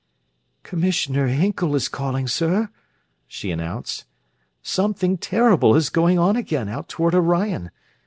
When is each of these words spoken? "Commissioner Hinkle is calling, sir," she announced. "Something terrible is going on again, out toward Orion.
"Commissioner 0.63 1.27
Hinkle 1.27 1.75
is 1.75 1.87
calling, 1.87 2.27
sir," 2.27 2.69
she 3.27 3.51
announced. 3.51 4.05
"Something 4.63 5.15
terrible 5.15 5.75
is 5.75 5.89
going 5.91 6.17
on 6.17 6.35
again, 6.35 6.67
out 6.67 6.89
toward 6.89 7.13
Orion. 7.13 7.69